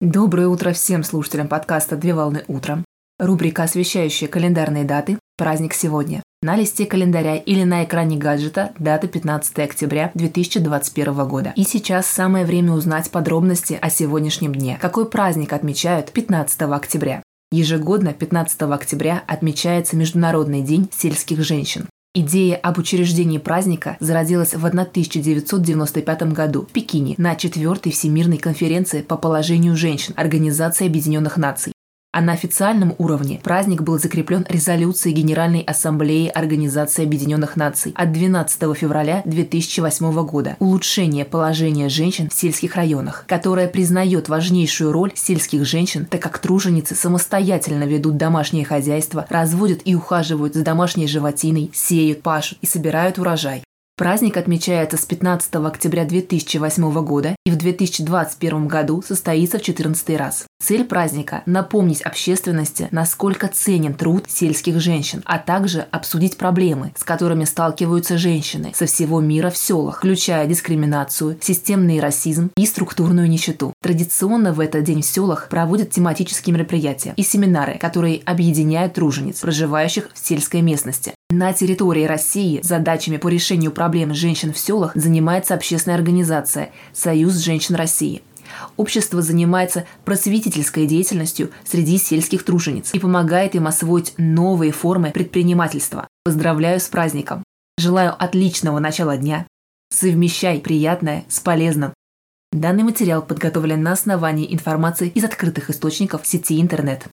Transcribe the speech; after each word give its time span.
Доброе 0.00 0.48
утро 0.48 0.72
всем 0.72 1.04
слушателям 1.04 1.46
подкаста 1.46 1.94
«Две 1.94 2.14
волны 2.14 2.42
утром». 2.48 2.86
Рубрика, 3.18 3.64
освещающая 3.64 4.28
календарные 4.28 4.84
даты 4.84 5.18
«Праздник 5.36 5.74
сегодня». 5.74 6.22
На 6.40 6.56
листе 6.56 6.86
календаря 6.86 7.36
или 7.36 7.64
на 7.64 7.84
экране 7.84 8.16
гаджета 8.16 8.72
дата 8.78 9.08
15 9.08 9.58
октября 9.58 10.10
2021 10.14 11.28
года. 11.28 11.52
И 11.54 11.64
сейчас 11.64 12.06
самое 12.06 12.46
время 12.46 12.72
узнать 12.72 13.10
подробности 13.10 13.78
о 13.78 13.90
сегодняшнем 13.90 14.54
дне. 14.54 14.78
Какой 14.80 15.04
праздник 15.04 15.52
отмечают 15.52 16.12
15 16.12 16.62
октября? 16.62 17.22
Ежегодно 17.52 18.14
15 18.14 18.62
октября 18.62 19.22
отмечается 19.26 19.96
Международный 19.96 20.62
день 20.62 20.88
сельских 20.90 21.42
женщин. 21.42 21.90
Идея 22.12 22.56
об 22.56 22.76
учреждении 22.78 23.38
праздника 23.38 23.96
зародилась 24.00 24.54
в 24.54 24.66
1995 24.66 26.22
году 26.32 26.62
в 26.62 26.72
Пекине 26.72 27.14
на 27.18 27.36
4 27.36 27.92
Всемирной 27.92 28.38
конференции 28.38 29.02
по 29.02 29.16
положению 29.16 29.76
женщин 29.76 30.14
Организации 30.16 30.88
Объединенных 30.88 31.36
Наций. 31.36 31.72
А 32.12 32.22
на 32.22 32.32
официальном 32.32 32.96
уровне 32.98 33.38
праздник 33.40 33.82
был 33.82 33.96
закреплен 34.00 34.44
резолюцией 34.48 35.14
Генеральной 35.14 35.60
Ассамблеи 35.60 36.26
Организации 36.26 37.04
Объединенных 37.04 37.54
Наций 37.54 37.92
от 37.94 38.10
12 38.10 38.76
февраля 38.76 39.22
2008 39.26 40.26
года 40.26 40.56
«Улучшение 40.58 41.24
положения 41.24 41.88
женщин 41.88 42.28
в 42.28 42.34
сельских 42.34 42.74
районах», 42.74 43.24
которая 43.28 43.68
признает 43.68 44.28
важнейшую 44.28 44.90
роль 44.90 45.12
сельских 45.14 45.64
женщин, 45.64 46.04
так 46.04 46.20
как 46.20 46.40
труженицы 46.40 46.96
самостоятельно 46.96 47.84
ведут 47.84 48.16
домашнее 48.16 48.64
хозяйство, 48.64 49.24
разводят 49.28 49.82
и 49.84 49.94
ухаживают 49.94 50.54
за 50.54 50.64
домашней 50.64 51.06
животиной, 51.06 51.70
сеют, 51.72 52.22
пашут 52.22 52.58
и 52.60 52.66
собирают 52.66 53.20
урожай. 53.20 53.62
Праздник 53.96 54.36
отмечается 54.36 54.96
с 54.96 55.04
15 55.04 55.54
октября 55.56 56.04
2008 56.06 57.04
года 57.04 57.36
и 57.44 57.50
в 57.52 57.56
2021 57.56 58.66
году 58.66 59.00
состоится 59.06 59.58
в 59.58 59.62
14 59.62 60.16
раз. 60.16 60.46
Цель 60.62 60.84
праздника– 60.84 61.42
напомнить 61.46 62.02
общественности, 62.02 62.88
насколько 62.90 63.48
ценен 63.48 63.94
труд 63.94 64.26
сельских 64.28 64.78
женщин, 64.78 65.22
а 65.24 65.38
также 65.38 65.86
обсудить 65.90 66.36
проблемы, 66.36 66.92
с 66.96 67.02
которыми 67.02 67.44
сталкиваются 67.44 68.18
женщины 68.18 68.72
со 68.74 68.84
всего 68.84 69.20
мира 69.20 69.48
в 69.48 69.56
селах, 69.56 69.98
включая 69.98 70.46
дискриминацию, 70.46 71.38
системный 71.40 71.98
расизм 71.98 72.50
и 72.58 72.66
структурную 72.66 73.28
нищету. 73.28 73.72
Традиционно 73.82 74.52
в 74.52 74.60
этот 74.60 74.84
день 74.84 75.00
в 75.00 75.06
селах 75.06 75.48
проводят 75.48 75.90
тематические 75.90 76.54
мероприятия 76.54 77.14
и 77.16 77.22
семинары, 77.22 77.78
которые 77.78 78.20
объединяют 78.26 78.92
тружениц, 78.92 79.40
проживающих 79.40 80.10
в 80.12 80.18
сельской 80.18 80.60
местности. 80.60 81.14
На 81.30 81.52
территории 81.52 82.04
России 82.04 82.60
задачами 82.62 83.16
по 83.16 83.28
решению 83.28 83.70
проблем 83.70 84.12
женщин 84.12 84.52
в 84.52 84.58
селах 84.58 84.92
занимается 84.94 85.54
общественная 85.54 85.96
организация 85.96 86.70
«Союз 86.92 87.36
женщин 87.36 87.76
России». 87.76 88.22
Общество 88.76 89.22
занимается 89.22 89.86
просветительской 90.04 90.86
деятельностью 90.86 91.50
среди 91.64 91.98
сельских 91.98 92.44
тружениц 92.44 92.90
и 92.92 92.98
помогает 92.98 93.54
им 93.54 93.66
освоить 93.66 94.14
новые 94.16 94.72
формы 94.72 95.10
предпринимательства. 95.10 96.08
Поздравляю 96.24 96.80
с 96.80 96.88
праздником! 96.88 97.44
Желаю 97.78 98.14
отличного 98.22 98.78
начала 98.78 99.16
дня! 99.16 99.46
Совмещай 99.92 100.60
приятное 100.60 101.24
с 101.28 101.40
полезным! 101.40 101.92
Данный 102.52 102.82
материал 102.82 103.22
подготовлен 103.22 103.82
на 103.82 103.92
основании 103.92 104.52
информации 104.52 105.08
из 105.08 105.24
открытых 105.24 105.70
источников 105.70 106.26
сети 106.26 106.60
интернет. 106.60 107.06